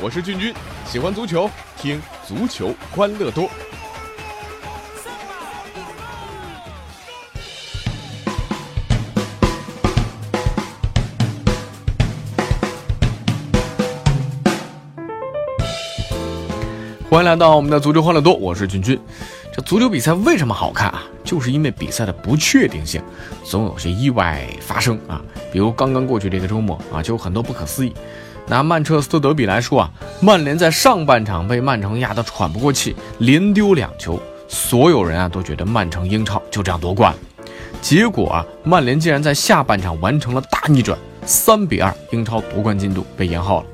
[0.00, 0.54] 我是俊君，
[0.86, 3.50] 喜欢足球，听足球欢乐多。
[17.10, 18.96] 欢迎来到我们的足球欢乐多，我是君君。
[19.52, 21.02] 这足球比赛为什么好看啊？
[21.28, 23.02] 就是因为比赛的不确定性，
[23.44, 25.20] 总有些意外发生啊。
[25.52, 27.92] 比如刚刚过去这个周末啊，就有很多不可思议。
[28.46, 29.90] 拿曼彻斯特德比来说啊，
[30.22, 37.14] 曼联在上半场被曼城压得喘不过气，连丢两球，所有人啊都觉得曼城英超就这样夺冠。
[37.82, 43.66] 结果啊，曼联竟然在下半场完成了大逆转，三比二，英超夺冠进度被延后了，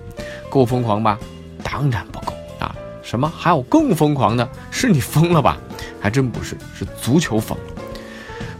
[0.51, 1.17] 够疯狂吧？
[1.63, 2.75] 当然不够啊。
[3.01, 3.33] 什么？
[3.39, 4.49] 还有更疯狂的？
[4.73, 5.57] 是你疯了吧？
[6.05, 7.65] 还真不是，是足球疯了。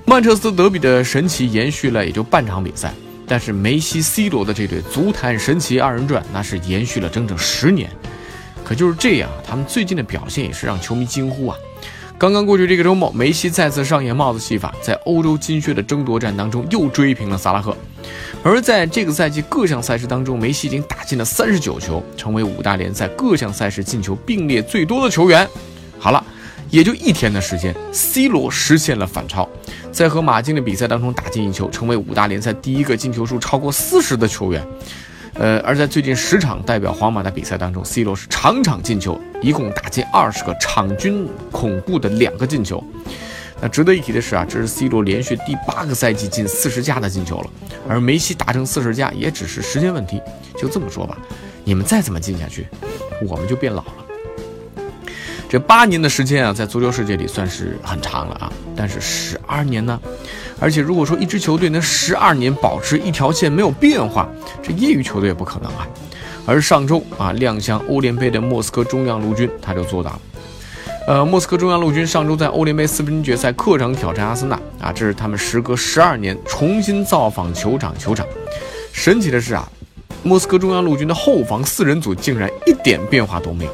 [0.07, 2.95] 曼彻斯特德比的神奇延续了也就半场比赛，
[3.29, 7.91] 但是梅西、C 罗的这对足坛神奇二人转，那是延续了整整十年。
[8.65, 11.57] 可就是这样，他们最近的表现也是让球迷惊呼啊！
[12.17, 17.77] 刚刚过去这个周末，梅西再次上演帽子戏法，在欧洲金靴的争夺战当中又追平了萨拉赫。
[18.43, 25.47] 而在这个赛季各项赛事当中，梅西已经打进了三十九球，成为五大联赛各项赛事进球并列最多的球员。
[25.99, 26.25] 好了，
[26.75, 29.49] 也就一天的时间，C 罗实现了反超，
[29.93, 34.61] 在和马竞的比赛当中打进一球，成为五大联赛第一个进球数超过四十的球员。
[35.35, 42.83] 呃，而在最近十场代表皇马的比赛当中，C 罗是场场进球，一共打进二十个，场均恐怖的两个进球。
[43.63, 47.51] 那值得一提的是啊，这是 C 罗连续第八个赛季进四十加的进球了，
[47.89, 50.21] 而梅西达成四十加也只是时间问题。
[50.59, 51.17] 就这么说吧，
[51.63, 52.67] 你们再这么进下去，
[53.29, 54.04] 我们就变老了。
[55.55, 60.01] 这八年的时间啊，在足球世界里算是很长了啊，但是十二年呢？
[60.59, 64.29] 而且如果说一支球队能十二年保持一条线没有变化，
[64.61, 65.87] 这业余球队也不可能啊。
[66.45, 70.21] 而上周啊，亮相欧联杯的莫斯科中央陆军他就做到了。
[71.07, 77.97] 呃，莫斯科中央陆军上周在欧联杯四分决赛客场挑战阿森纳啊，这是他们时隔十二年重新造访球场。
[77.97, 78.27] 球场
[78.93, 79.71] 神奇的是啊，
[80.25, 83.73] 莫斯科中央陆军的后防四人组竟然一点变化都没有。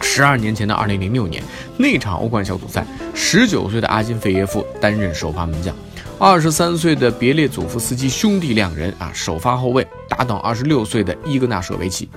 [0.00, 1.42] 十二年前的二零零六年
[1.76, 5.74] 那场欧冠小组赛，十九岁的阿金费耶夫担任首发门将，
[6.18, 12.08] 二十三岁的别列祖夫斯基兄弟两人啊首发后卫搭档二十六岁的伊格纳舍维奇，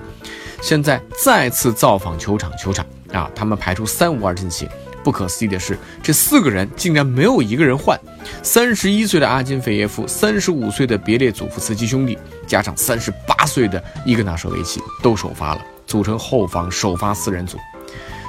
[0.62, 2.50] 现在再次造访球场。
[2.56, 2.86] 球场。
[3.12, 4.68] 啊，他们排出三五二阵型，
[5.02, 7.98] 不可思议的是，这四个人竟然没有一个人换。
[8.40, 12.16] 三十一岁的阿金费耶夫，三十五岁的别列祖夫斯基兄弟，
[12.46, 17.58] 加上三十八岁的伊格纳舍维奇都首发了，组成后防首发四人组。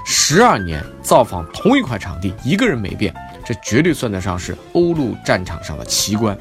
[0.03, 3.13] 十二年造访同一块场地，一个人没变，
[3.45, 6.35] 这绝对算得上是欧陆战场上的奇观。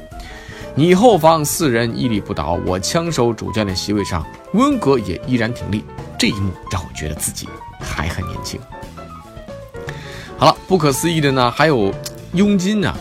[0.73, 5.85] 你后防四人屹立不倒，我枪手主教练席位上，温格也依然挺立。
[6.17, 7.47] 这一幕让我觉得自己。
[7.79, 8.59] 还很年轻。
[10.37, 11.93] 好了，不可思议的呢，还有
[12.33, 12.91] 佣金呢。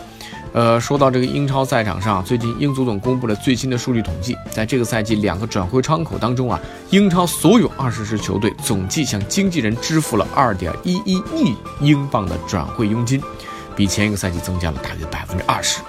[0.53, 6.59] 呃，说到这个英超赛场上，最近英足总公布了最新的数据统计，在这个赛季两个转会窗口当中啊，
[6.91, 13.23] 英超所有二十支球队总计向经纪人支付了二点一一亿英镑的转会佣金，
[13.77, 15.81] 比前一个赛季增加了大约百分之二十。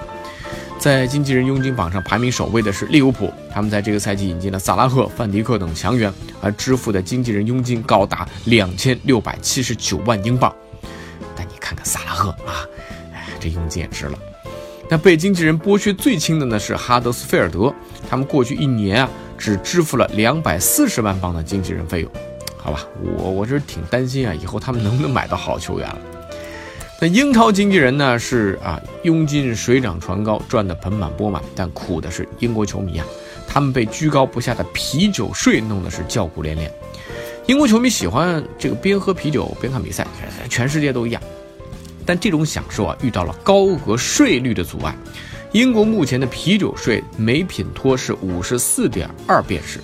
[0.78, 10.54] 在经纪人佣金榜上排名首位的是利物浦，他们在这个赛季引进了萨拉赫、范迪克等强援，而支付的经纪人佣金高达两千六百七十九万英镑。
[11.36, 12.66] 但你看看萨拉赫啊，
[13.12, 14.18] 哎，这佣金也值了。
[14.92, 17.74] 那被经纪人剥削最轻的呢是哈德斯菲尔德，
[18.10, 22.12] 他们过去一年啊只支付了两百四十万镑的经纪人费用。
[22.58, 22.86] 好吧，
[23.18, 25.98] 我我这是挺担心啊，以后他们能不能买到好球员了？
[27.00, 28.20] 那英超经纪人呢？
[28.20, 31.42] 是啊，佣金水涨船高，赚得盆满钵满。
[31.56, 33.06] 但苦的是英国球迷啊，
[33.48, 36.70] 他们被居高不下的啤酒税弄得是叫苦连连。
[37.48, 40.06] 英国球迷喜欢这个边喝啤酒边看比赛，
[40.50, 41.22] 全世界都一样。
[42.12, 44.94] 但这种享受啊，遇到了高额税率的阻碍。
[45.54, 49.80] 英国目前的啤酒税每品托是五十四点二便士，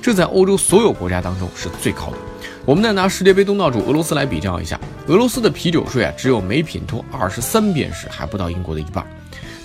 [0.00, 2.18] 这在欧洲所有国家当中是最高的。
[2.64, 9.04] 我们再拿世界杯东道主俄罗斯来比较一下，俄罗斯的啤酒税啊，只有每品托二十三便士，还不到英国的一半，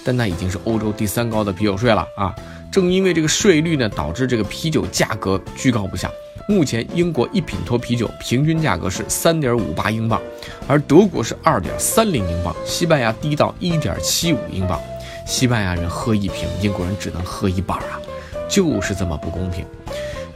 [0.03, 2.33] 但那已经是欧洲第三高的啤酒税了啊！
[2.71, 6.09] 正因为这个税率呢，导致这个啤酒价格居高不下。
[6.49, 10.21] 目前英国一品托啤酒平均价格是三点五八英镑，
[10.65, 14.79] 而德国是二点三零英镑，西班牙低到一点七五英镑。
[15.25, 17.99] 西班牙人喝一瓶，英国人只能喝一半啊，
[18.47, 19.65] 就是这么不公平。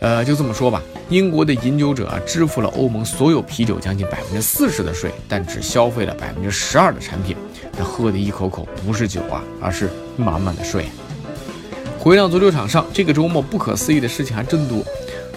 [0.02, 7.38] 呃，就这么说吧，英国的饮酒者啊，支付了欧盟所有啤酒将近百分之四十的税，但只消费了百分之十二的产品，
[7.78, 10.88] 那喝的一口口不是酒啊，而是满满的税。
[11.98, 14.84] 回到足球场上，这个周末不可思议的事情还真多。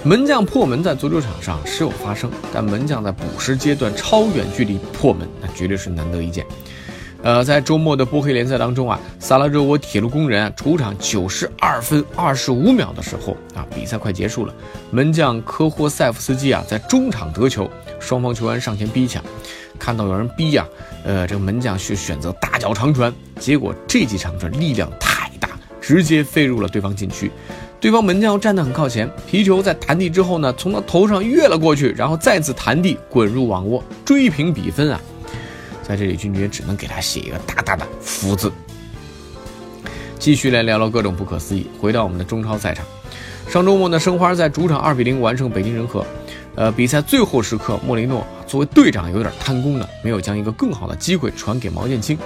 [0.06, 6.44] 门将破门在足球场上时有发生，但门将在补时阶段超远距离破门，那绝对是难得一见。
[7.22, 14.54] 呃，在周末的波黑联赛当中啊，萨拉热窝铁路工人啊，主场九十二分二十五秒的时候啊，比赛快结束了，
[14.90, 17.66] 门将科霍塞夫斯基啊，在中场得球，
[17.98, 19.24] 双方球员上前逼抢，
[19.78, 20.66] 看到有人逼呀，
[21.02, 23.10] 呃，这个门将是选择大脚长传，
[23.40, 25.48] 结果这记长传力量太大，
[25.80, 27.30] 直接飞入了对方禁区，
[27.84, 34.98] 对方门将站得很靠前，皮球在弹地之后呢，从他头上越了过去，然后再次弹地滚入网窝，追平比分啊。
[35.82, 38.50] 在这里，君君也只能给他写一个大大的“福”字。
[40.18, 41.66] 继续来聊聊各种不可思议。
[41.78, 42.86] 回到我们的中超赛场，
[43.50, 46.06] 上周末呢，申花在主场二比零完胜北京人和。
[46.54, 52.16] 呃，比赛最后时刻，莫雷诺作为队长有点贪功呢，没有将一个更好的机会传给毛剑卿。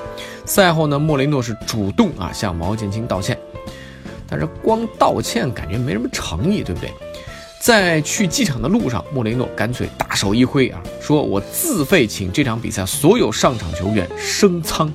[0.45, 3.37] 赛后呢，莫雷诺是主动啊向毛剑卿道歉，
[4.29, 6.93] 但是光道歉感觉没什么诚意，对不对？
[7.61, 14.93] 在去机场的路上，莫雷诺干脆大手一挥啊，说我自费请这场比赛所有上场球员升舱。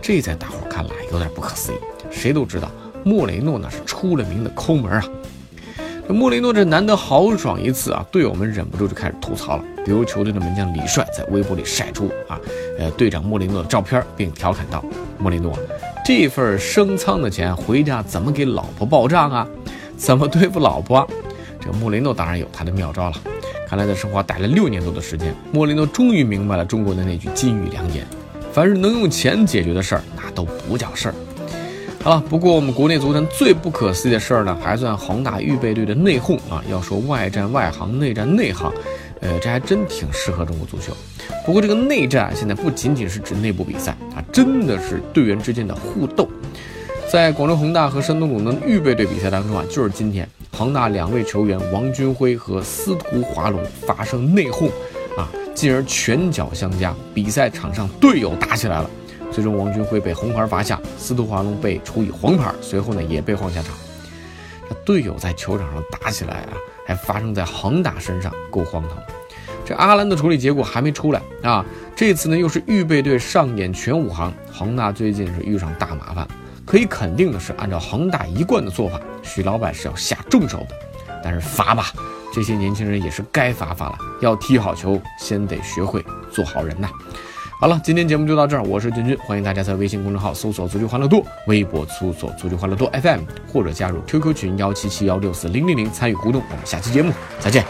[0.00, 1.76] 这在大伙看来有点不可思议。
[2.10, 2.70] 谁都知道
[3.04, 5.04] 莫雷诺那是出了名的抠门啊。
[6.06, 9.64] 这莫雷诺这难得豪爽一次啊，队友们忍不住就开始吐槽了。
[9.84, 12.38] 比如球队的门将李帅在微博里晒出啊，
[12.78, 14.84] 呃队长莫雷诺的照片，并调侃道
[15.18, 15.58] ：“莫雷诺，
[16.04, 19.48] 这份升舱的钱回家怎么给老婆报账啊？
[19.98, 21.04] 怎么对付老婆？”
[21.60, 23.16] 这莫雷诺当然有他的妙招了。
[23.68, 28.06] 看来在申花待了六年多的时间，莫雷诺终于明白了中国的那句金玉良言：
[28.52, 31.14] 凡是能用钱解决的事儿，那都不叫事儿。
[32.02, 36.62] 好了，不过我们国内足坛最不可思议的事儿呢，还算恒大预备队的内讧啊。
[36.70, 38.72] 要说外战外行，内战内行，
[39.20, 40.92] 呃，这还真挺适合中国足球。
[41.44, 46.28] 不过这个内战现在不仅仅是指内部比赛啊，真的是队员之间的互斗。
[47.10, 50.28] 在广州恒大和山东鲁能预备队比赛当中啊，就是今天。
[50.56, 54.68] 恒大两位球员王军辉和司徒华龙发生内讧，
[55.16, 58.88] 啊，进而拳脚相加，比赛场上队友打起来了。
[59.36, 63.74] 最终王军辉被红牌罚下，司徒华龙被处以黄牌，随后呢也被换下场。
[64.66, 66.56] 这队友在球场上打起来啊，
[66.86, 68.96] 还发生在恒大身上，够荒唐。
[69.62, 71.62] 这阿兰的处理结果还没出来啊，
[71.94, 76.26] 这次呢又是预备队上演全武行，恒大最近是遇上大麻烦。
[76.64, 80.68] 可以肯定的是，按照恒大一贯的做法，许老板是要下重手的。
[81.22, 81.92] 但是罚吧，
[82.32, 83.98] 这些年轻人也是该罚罚了。
[84.22, 86.88] 要踢好球，先得学会做好人呐。
[87.58, 93.20] 好了，今天节目就到这儿，我是君君，欢迎大家在微信公众号搜索“足球欢乐多”，微博搜索“足球欢乐多 FM”，
[93.50, 96.42] 或者加入 QQ 群幺七七幺六四零零零参与互动。
[96.50, 97.10] 我们下期节目
[97.40, 97.64] 再见。